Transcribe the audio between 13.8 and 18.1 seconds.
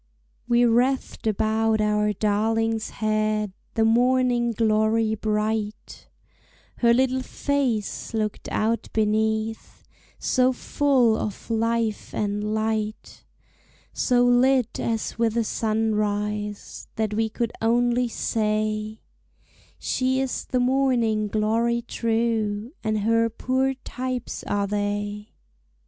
So lit as with a sunrise, That we could only